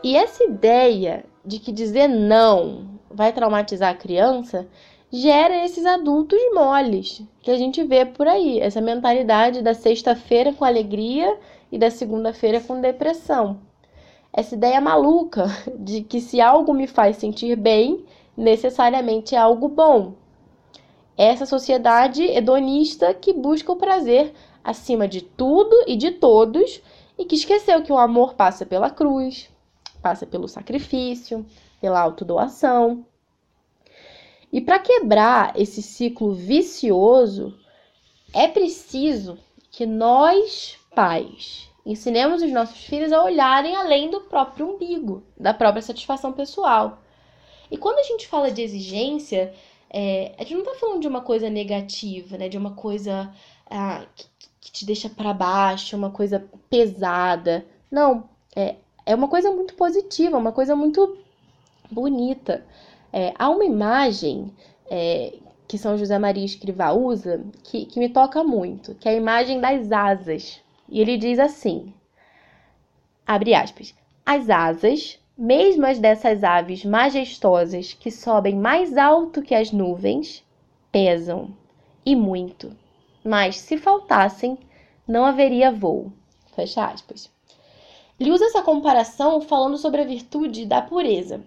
[0.03, 4.69] E essa ideia de que dizer não vai traumatizar a criança
[5.17, 10.65] gera esses adultos moles que a gente vê por aí, essa mentalidade da sexta-feira com
[10.65, 11.39] alegria
[11.71, 13.61] e da segunda-feira com depressão.
[14.33, 15.47] Essa ideia maluca
[15.79, 18.05] de que se algo me faz sentir bem,
[18.37, 20.15] necessariamente é algo bom.
[21.17, 26.83] Essa sociedade hedonista que busca o prazer acima de tudo e de todos
[27.17, 29.49] e que esqueceu que o amor passa pela cruz,
[30.03, 31.47] passa pelo sacrifício,
[31.81, 33.07] pela autodoação.
[34.55, 37.59] E para quebrar esse ciclo vicioso,
[38.33, 39.37] é preciso
[39.69, 45.83] que nós, pais, ensinemos os nossos filhos a olharem além do próprio umbigo, da própria
[45.83, 47.03] satisfação pessoal.
[47.69, 49.53] E quando a gente fala de exigência,
[49.91, 52.49] é, a gente não está falando de uma coisa negativa, né?
[52.49, 53.35] De uma coisa
[53.69, 54.29] ah, que,
[54.61, 57.67] que, te deixa para baixo, uma coisa pesada.
[57.91, 61.19] Não, é, é uma coisa muito positiva, uma coisa muito
[61.91, 62.65] bonita.
[63.17, 64.53] É, há uma imagem
[64.91, 65.35] é,
[65.69, 69.61] que São José Maria Escrivá usa que, que me toca muito, que é a imagem
[69.61, 70.61] das asas.
[70.89, 71.95] E ele diz assim,
[73.25, 73.95] abre aspas,
[74.27, 80.45] as asas mesmo as dessas aves majestosas que sobem mais alto que as nuvens,
[80.91, 81.51] pesam,
[82.05, 82.77] e muito.
[83.25, 84.59] Mas se faltassem,
[85.07, 86.13] não haveria voo.
[86.57, 87.31] Fecha aspas.
[88.19, 91.45] Ele usa essa comparação falando sobre a virtude da pureza.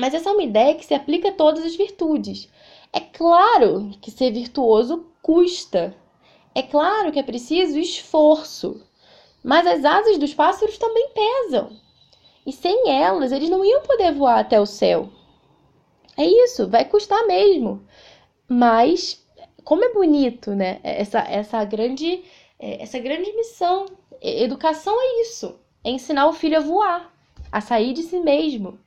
[0.00, 2.48] Mas essa é uma ideia que se aplica a todas as virtudes.
[2.92, 5.94] É claro que ser virtuoso custa.
[6.54, 8.80] É claro que é preciso esforço.
[9.42, 11.76] Mas as asas dos pássaros também pesam.
[12.46, 15.10] E sem elas, eles não iam poder voar até o céu.
[16.16, 17.84] É isso, vai custar mesmo.
[18.48, 19.24] Mas
[19.64, 20.80] como é bonito, né?
[20.82, 22.24] Essa essa grande
[22.58, 23.86] é, essa grande missão.
[24.20, 27.12] Educação é isso, é ensinar o filho a voar,
[27.52, 28.78] a sair de si mesmo.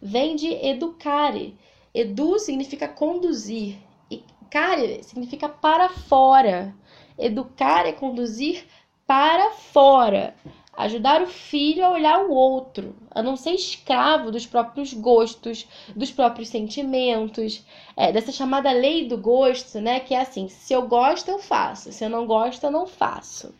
[0.00, 1.56] Vem de educare.
[1.94, 3.78] Edu significa conduzir
[4.10, 6.74] e care significa para fora.
[7.18, 8.66] Educar é conduzir
[9.06, 10.34] para fora
[10.76, 16.10] ajudar o filho a olhar o outro, a não ser escravo dos próprios gostos, dos
[16.10, 17.64] próprios sentimentos,
[17.96, 20.00] é, dessa chamada lei do gosto, né?
[20.00, 23.54] Que é assim: se eu gosto, eu faço, se eu não gosto, eu não faço.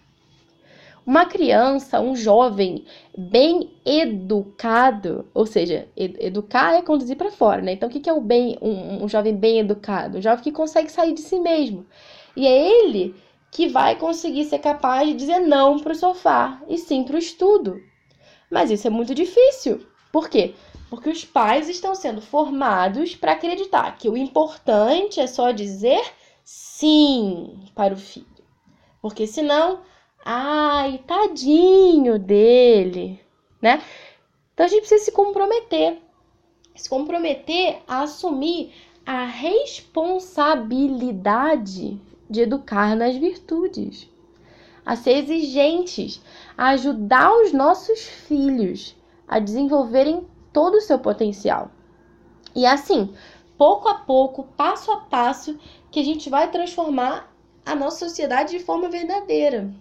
[1.07, 2.85] Uma criança, um jovem
[3.17, 7.73] bem educado, ou seja, ed educar é conduzir para fora, né?
[7.73, 10.19] Então, o que é o bem, um, um jovem bem educado?
[10.19, 11.87] Um jovem que consegue sair de si mesmo.
[12.37, 13.15] E é ele
[13.53, 17.21] que vai conseguir ser capaz de dizer não para o sofá e sim para o
[17.21, 17.81] estudo.
[18.51, 19.87] Mas isso é muito difícil.
[20.11, 20.55] Por quê?
[20.91, 26.03] Porque os pais estão sendo formados para acreditar que o importante é só dizer
[26.45, 28.27] sim para o filho.
[29.01, 29.81] Porque senão,
[30.29, 33.21] ai, tadinho dele,
[33.63, 33.81] né?
[34.53, 36.03] Então a gente precisa se comprometer.
[36.75, 38.73] Se comprometer a assumir
[39.07, 44.11] a responsabilidade de educar nas virtudes,
[44.85, 46.21] a ser exigentes,
[46.59, 48.97] a ajudar os nossos filhos
[49.29, 51.71] a desenvolverem todo o seu potencial.
[52.53, 53.15] E assim,
[53.57, 55.57] pouco a pouco, passo a passo,
[55.89, 57.33] que a gente vai transformar
[57.65, 59.73] a nossa sociedade de forma verdadeira.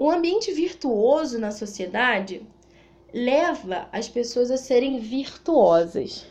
[0.00, 2.42] Um ambiente virtuoso na sociedade
[3.14, 6.26] leva as pessoas a serem virtuosas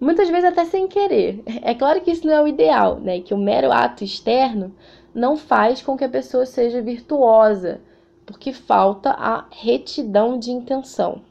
[0.00, 1.42] muitas vezes até sem querer.
[1.62, 3.20] É claro que isso não é o ideal, né?
[3.20, 4.74] Que o mero ato externo
[5.14, 7.80] não faz com que a pessoa seja virtuosa,
[8.24, 11.22] porque falta a retidão de intenção.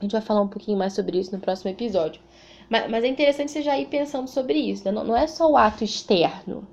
[0.00, 2.20] A gente vai falar um pouquinho mais sobre isso no próximo episódio.
[2.68, 4.90] Mas, mas é interessante você já ir pensando sobre isso, né?
[4.90, 6.66] não, não é só o ato externo,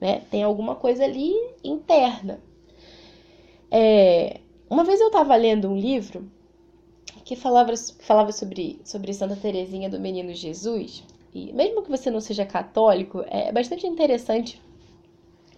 [0.00, 0.22] né?
[0.30, 1.32] Tem alguma coisa ali
[1.64, 2.40] interna.
[3.70, 6.30] É, uma vez eu estava lendo um livro
[7.24, 11.04] que falava, falava sobre, sobre Santa Teresinha do Menino Jesus.
[11.34, 14.60] E mesmo que você não seja católico, é bastante interessante,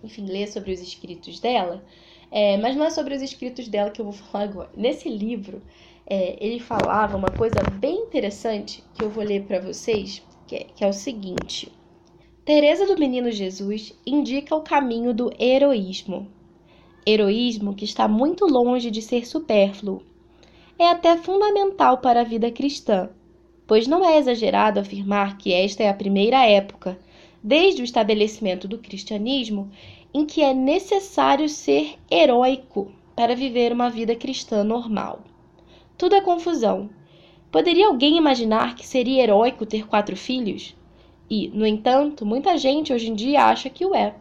[0.03, 1.85] enfim, ler sobre os escritos dela.
[2.31, 4.71] É, mas não é sobre os escritos dela que eu vou falar agora.
[4.77, 5.63] Nesse livro,
[6.07, 10.65] é, ele falava uma coisa bem interessante que eu vou ler para vocês, que é,
[10.65, 11.71] que é o seguinte.
[12.45, 16.27] Teresa do Menino Jesus indica o caminho do heroísmo.
[17.11, 20.03] Heroísmo que está muito longe de ser supérfluo
[20.79, 23.09] é até fundamental para a vida cristã,
[23.67, 26.99] pois não é exagerado afirmar que esta é a primeira época,
[27.43, 29.71] desde o estabelecimento do cristianismo,
[30.13, 35.21] em que é necessário ser heróico para viver uma vida cristã normal.
[35.97, 36.91] Tudo é confusão.
[37.51, 40.77] Poderia alguém imaginar que seria heróico ter quatro filhos?
[41.31, 44.15] E, no entanto, muita gente hoje em dia acha que o é.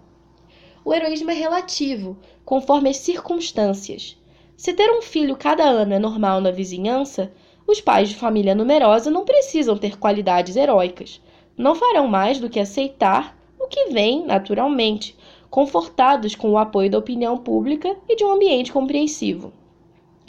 [0.88, 4.18] O heroísmo é relativo, conforme as circunstâncias.
[4.56, 7.30] Se ter um filho cada ano é normal na vizinhança,
[7.68, 11.22] os pais de família numerosa não precisam ter qualidades heróicas.
[11.58, 15.14] não farão mais do que aceitar o que vem naturalmente,
[15.50, 19.52] confortados com o apoio da opinião pública e de um ambiente compreensivo.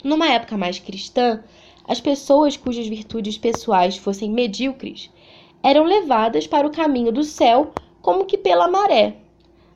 [0.03, 1.41] Numa época mais cristã,
[1.87, 5.09] as pessoas cujas virtudes pessoais fossem medíocres
[5.63, 9.28] eram levadas para o caminho do céu como que pela maré.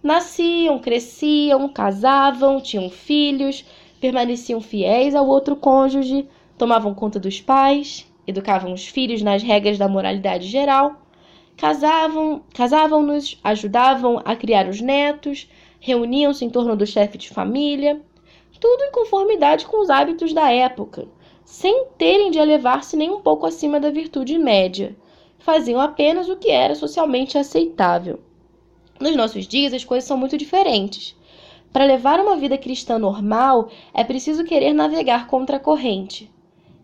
[0.04, 3.64] Nasciam, cresciam, casavam, tinham filhos,
[4.02, 9.88] permaneciam fiéis ao outro cônjuge, tomavam conta dos pais, educavam os filhos nas regras da
[9.88, 11.02] moralidade geral,
[11.56, 18.02] casavam, casavam-nos, ajudavam a criar os netos, reuniam-se em torno do chefe de família,
[18.60, 21.08] tudo em conformidade com os hábitos da época,
[21.46, 24.98] sem terem de elevar-se nem um pouco acima da virtude média.
[25.40, 28.20] Faziam apenas o que era socialmente aceitável.
[29.00, 31.16] Nos nossos dias, as coisas são muito diferentes.
[31.72, 36.32] Para levar uma vida cristã normal, é preciso querer navegar contra a corrente.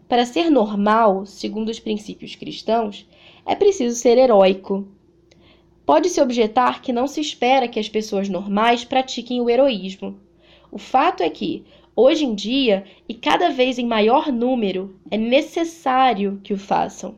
[0.07, 3.07] Para ser normal, segundo os princípios cristãos,
[3.45, 4.87] é preciso ser heróico.
[5.85, 10.19] Pode-se objetar que não se espera que as pessoas normais pratiquem o heroísmo.
[10.71, 11.63] O fato é que,
[11.95, 17.15] hoje em dia, e cada vez em maior número, é necessário que o façam.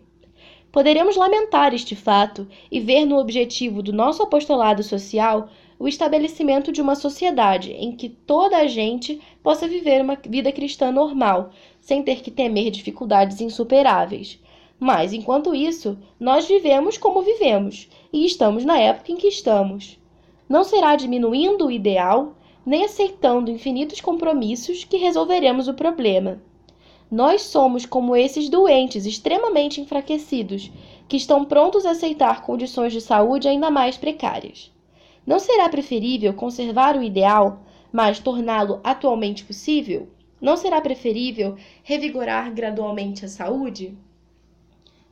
[0.72, 6.82] Poderemos lamentar este fato e ver no objetivo do nosso apostolado social o estabelecimento de
[6.82, 11.50] uma sociedade em que toda a gente possa viver uma vida cristã normal,
[11.82, 14.40] sem ter que temer dificuldades insuperáveis.
[14.80, 20.00] Mas, enquanto isso, nós vivemos como vivemos e estamos na época em que estamos.
[20.48, 26.42] Não será diminuindo o ideal, nem aceitando infinitos compromissos que resolveremos o problema.
[27.12, 30.72] Nós somos como esses doentes extremamente enfraquecidos,
[31.10, 34.72] que estão prontos a aceitar condições de saúde ainda mais precárias.
[35.28, 40.08] Não será preferível conservar o ideal, mas torná-lo atualmente possível?
[40.40, 43.94] Não será preferível revigorar gradualmente a saúde?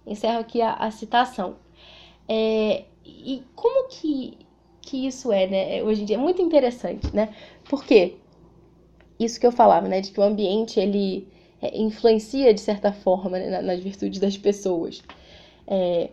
[0.08, 1.58] Encerro aqui a, a citação.
[2.30, 4.38] É, e como que,
[4.82, 5.84] que isso é, né?
[5.84, 7.36] Hoje em dia é muito interessante, né?
[7.70, 8.16] Porque
[9.20, 10.00] isso que eu falava, né?
[10.00, 11.28] De que o ambiente ele
[11.62, 15.02] é, influencia de certa forma né, nas virtudes das pessoas.
[15.68, 16.10] É,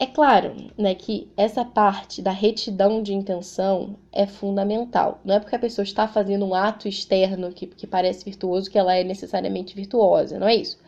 [0.00, 5.20] é claro né, que essa parte da retidão de intenção é fundamental.
[5.24, 8.78] Não é porque a pessoa está fazendo um ato externo que, que parece virtuoso que
[8.78, 10.78] ela é necessariamente virtuosa, não é isso?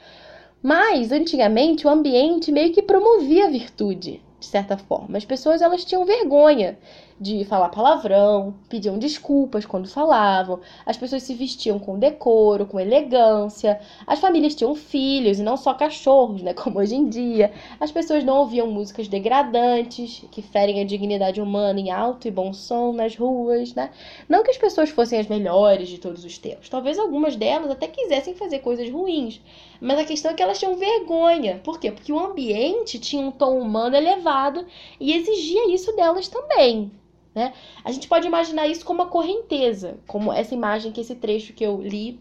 [0.62, 5.18] Mas, antigamente, o ambiente meio que promovia a virtude de certa forma.
[5.18, 6.78] As pessoas elas tinham vergonha
[7.20, 13.78] de falar palavrão, pediam desculpas quando falavam, as pessoas se vestiam com decoro, com elegância,
[14.06, 17.52] as famílias tinham filhos e não só cachorros, né, como hoje em dia.
[17.78, 22.54] As pessoas não ouviam músicas degradantes que ferem a dignidade humana em alto e bom
[22.54, 23.90] som nas ruas, né?
[24.26, 26.70] Não que as pessoas fossem as melhores de todos os tempos.
[26.70, 29.42] Talvez algumas delas até quisessem fazer coisas ruins,
[29.78, 31.60] mas a questão é que elas tinham vergonha.
[31.62, 31.92] Por quê?
[31.92, 34.64] Porque o ambiente tinha um tom humano elevado
[34.98, 36.90] e exigia isso delas também.
[37.34, 37.52] Né?
[37.84, 41.64] A gente pode imaginar isso como uma correnteza, como essa imagem que esse trecho que
[41.64, 42.20] eu li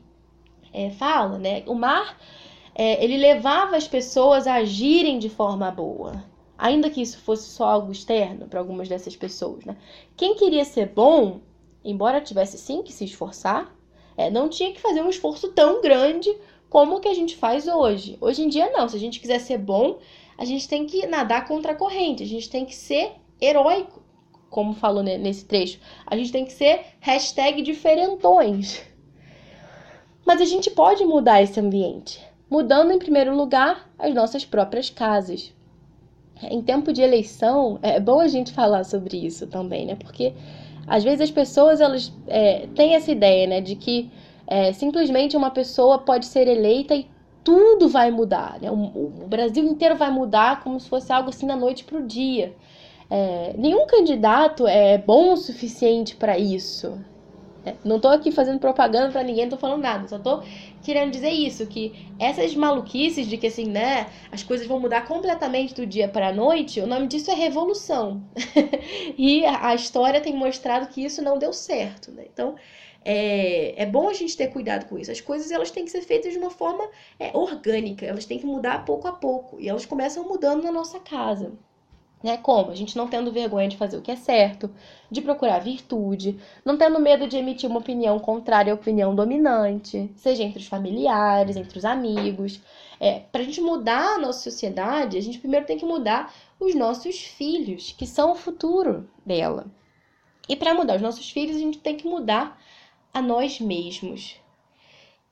[0.73, 1.37] é, fala.
[1.37, 1.63] Né?
[1.65, 2.17] O mar
[2.75, 6.23] é, ele levava as pessoas a agirem de forma boa,
[6.57, 9.65] ainda que isso fosse só algo externo para algumas dessas pessoas.
[9.65, 9.75] Né?
[10.15, 11.41] Quem queria ser bom,
[11.83, 13.75] embora tivesse sim que se esforçar,
[14.15, 16.29] é, não tinha que fazer um esforço tão grande
[16.69, 18.17] como o que a gente faz hoje.
[18.21, 18.87] Hoje em dia, não.
[18.87, 19.97] Se a gente quiser ser bom,
[20.37, 24.01] a gente tem que nadar contra a corrente, a gente tem que ser heróico,
[24.49, 25.79] como falou nesse trecho.
[26.05, 28.81] A gente tem que ser hashtag diferentões.
[30.25, 35.53] Mas a gente pode mudar esse ambiente, mudando em primeiro lugar as nossas próprias casas.
[36.41, 39.95] Em tempo de eleição, é bom a gente falar sobre isso também, né?
[39.95, 40.33] Porque
[40.87, 44.09] às vezes as pessoas elas é, têm essa ideia, né, de que
[44.47, 47.07] é, simplesmente uma pessoa pode ser eleita e
[47.43, 48.59] tudo vai mudar.
[48.59, 48.71] Né?
[48.71, 52.05] O, o, Brasil inteiro vai mudar como se fosse algo assim da noite para o
[52.05, 52.55] dia.
[53.09, 57.03] É, nenhum candidato é bom o suficiente para isso.
[57.65, 60.43] É, não estou aqui fazendo propaganda para ninguém, não tô falando nada, só estou
[60.81, 65.73] querendo dizer isso, que essas maluquices de que assim, né, as coisas vão mudar completamente
[65.73, 68.23] do dia para a noite, o nome disso é revolução.
[69.17, 72.25] e a história tem mostrado que isso não deu certo, né?
[72.31, 72.55] Então,
[73.03, 75.11] é, é bom a gente ter cuidado com isso.
[75.11, 76.87] As coisas elas têm que ser feitas de uma forma
[77.19, 79.59] é, orgânica, elas têm que mudar pouco a pouco.
[79.59, 81.53] E elas começam mudando na nossa casa.
[82.21, 82.37] Né?
[82.37, 82.69] Como?
[82.71, 84.69] A gente não tendo vergonha de fazer o que é certo,
[85.09, 90.43] de procurar virtude, não tendo medo de emitir uma opinião contrária à opinião dominante, seja
[90.43, 92.61] entre os familiares, entre os amigos.
[92.99, 96.75] É, Para a gente mudar a nossa sociedade, a gente primeiro tem que mudar os
[96.75, 99.65] nossos filhos, que são o futuro dela.
[100.49, 102.59] E para mudar os nossos filhos, a gente tem que mudar
[103.13, 104.35] a nós mesmos.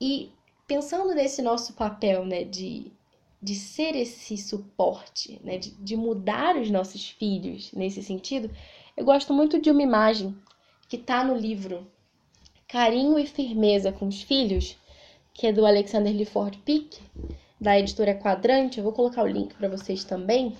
[0.00, 0.32] E
[0.66, 2.92] pensando nesse nosso papel, né, de
[3.40, 8.50] de ser esse suporte, né, de, de mudar os nossos filhos nesse sentido,
[8.96, 10.36] eu gosto muito de uma imagem
[10.88, 11.86] que está no livro
[12.66, 14.76] Carinho e Firmeza com os Filhos,
[15.32, 16.98] que é do Alexander Lefort Pick,
[17.60, 18.78] da editora Quadrante.
[18.78, 20.56] Eu vou colocar o link para vocês também.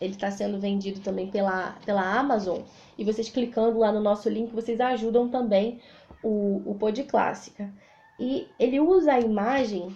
[0.00, 2.60] Ele está sendo vendido também pela, pela Amazon.
[2.96, 5.80] E vocês clicando lá no nosso link, vocês ajudam também
[6.22, 7.72] o, o Pod Clássica.
[8.18, 9.94] E ele usa a imagem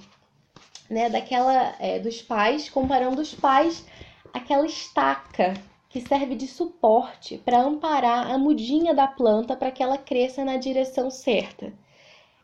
[0.93, 3.85] né, daquela é, dos pais, comparando os pais
[4.33, 5.55] aquela estaca
[5.89, 10.59] que serve de suporte para amparar a mudinha da planta para que ela cresça na
[10.59, 11.73] direção certa.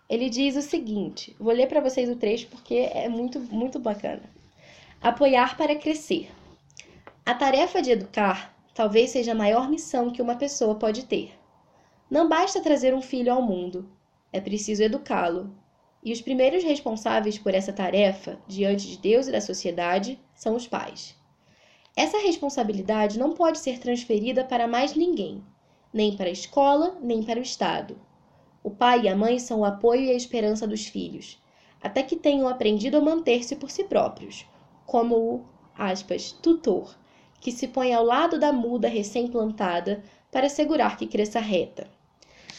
[0.08, 4.22] Ele diz o seguinte: vou ler para vocês o trecho porque é muito, muito bacana.
[5.00, 6.30] Apoiar para crescer.
[7.24, 11.34] A tarefa de educar talvez seja a maior missão que uma pessoa pode ter.
[12.10, 13.86] Não basta trazer um filho ao mundo,
[14.32, 15.52] é preciso educá-lo.
[16.02, 20.66] E os primeiros responsáveis por essa tarefa, diante de Deus e da sociedade, são os
[20.66, 21.16] pais.
[21.96, 25.42] Essa responsabilidade não pode ser transferida para mais ninguém,
[25.92, 27.98] nem para a escola, nem para o Estado.
[28.62, 31.42] O pai e a mãe são o apoio e a esperança dos filhos,
[31.82, 34.46] até que tenham aprendido a manter-se por si próprios,
[34.86, 35.44] como o,
[35.76, 36.96] aspas, tutor,
[37.40, 41.88] que se põe ao lado da muda recém-plantada para assegurar que cresça reta.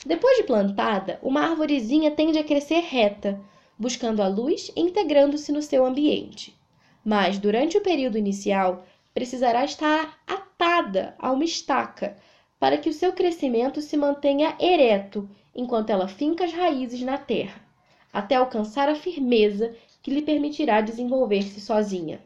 [0.05, 3.39] Depois de plantada, uma arvorezinha tende a crescer reta,
[3.77, 6.55] buscando a luz e integrando-se no seu ambiente.
[7.03, 12.17] Mas, durante o período inicial, precisará estar atada a uma estaca
[12.59, 17.61] para que o seu crescimento se mantenha ereto enquanto ela finca as raízes na terra,
[18.11, 22.21] até alcançar a firmeza que lhe permitirá desenvolver-se sozinha.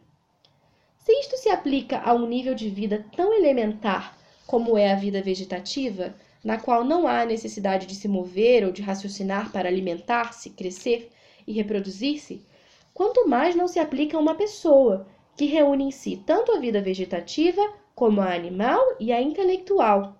[0.98, 5.22] Se isto se aplica a um nível de vida tão elementar como é a vida
[5.22, 11.10] vegetativa, na qual não há necessidade de se mover ou de raciocinar para alimentar-se, crescer
[11.48, 12.46] e reproduzir-se,
[12.94, 16.82] quanto mais não se aplica a uma pessoa, que reúne em si tanto a vida
[16.82, 17.62] vegetativa
[17.96, 20.18] como a animal e a intelectual.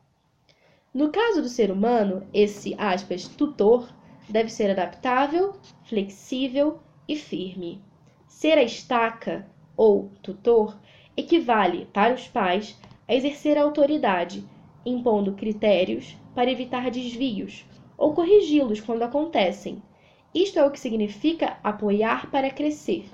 [0.94, 3.90] No caso do ser humano, esse aspas, tutor
[4.30, 5.54] deve ser adaptável,
[5.84, 7.82] flexível e firme.
[8.28, 9.46] Ser a estaca
[9.76, 10.78] ou tutor
[11.18, 14.44] equivale, para os pais, a exercer a autoridade,
[14.86, 17.66] impondo critérios para evitar desvios
[17.98, 19.82] ou corrigi-los quando acontecem.
[20.34, 23.10] Isto é o que significa apoiar para crescer.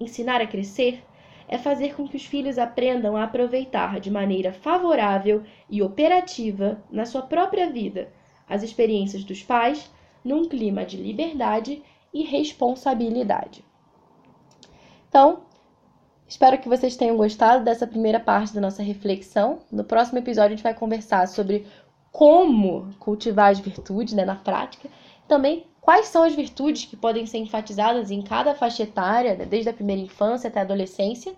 [0.00, 1.04] Ensinar a crescer
[1.46, 7.04] é fazer com que os filhos aprendam a aproveitar de maneira favorável e operativa na
[7.04, 8.12] sua própria vida
[8.48, 9.90] as experiências dos pais
[10.24, 13.64] num clima de liberdade e responsabilidade.
[15.08, 15.44] Então,
[16.26, 19.60] Espero que vocês tenham gostado dessa primeira parte da nossa reflexão.
[19.70, 21.66] No próximo episódio, a gente vai conversar sobre
[22.10, 24.88] como cultivar as virtudes né, na prática.
[25.28, 29.68] Também quais são as virtudes que podem ser enfatizadas em cada faixa etária, né, desde
[29.68, 31.34] a primeira infância até a adolescência.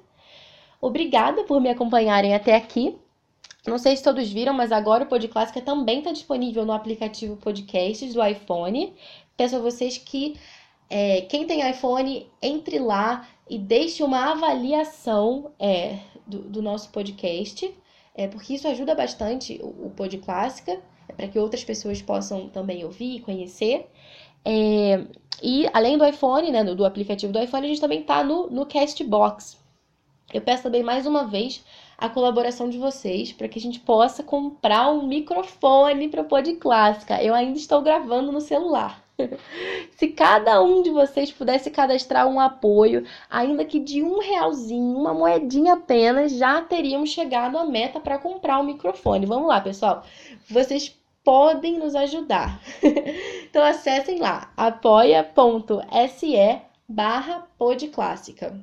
[0.80, 2.97] Obrigada por me acompanharem até aqui.
[3.66, 7.37] Não sei se todos viram, mas agora o Pod Clássica também está disponível no aplicativo
[7.37, 8.95] Podcasts do iPhone.
[9.37, 10.37] Peço a vocês que
[10.89, 17.73] é, quem tem iPhone, entre lá e deixe uma avaliação é, do, do, nosso podcast,
[18.15, 22.49] é, porque isso ajuda bastante o, o Pod Clássica, é, para que outras pessoas possam
[22.49, 23.89] também ouvir e conhecer.
[24.45, 25.05] É,
[25.43, 28.49] e além do iPhone, né, do, do, aplicativo do iPhone, a gente também está no,
[28.49, 29.59] no Castbox.
[30.33, 31.65] Eu peço também mais uma vez
[31.97, 36.53] a colaboração de vocês para que a gente possa comprar um microfone para o Pod
[36.57, 37.23] Clássica.
[37.23, 39.06] Eu ainda estou gravando no celular.
[39.97, 45.14] Se cada um de vocês pudesse cadastrar um apoio, ainda que de um realzinho, uma
[45.14, 49.27] moedinha apenas, já teríamos chegado à meta para comprar o microfone.
[49.27, 50.05] Vamos lá, pessoal.
[50.49, 52.61] Vocês podem nos ajudar.
[53.51, 56.37] então acessem lá apoia.se
[56.89, 58.61] barra podclássica.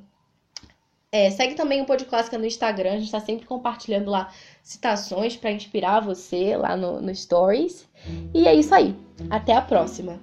[1.12, 4.32] É, segue também o Pod Clássica no Instagram, a gente está sempre compartilhando lá
[4.64, 7.86] citações para inspirar você lá no, no Stories.
[8.32, 8.96] E é isso aí.
[9.30, 10.18] Até a próxima!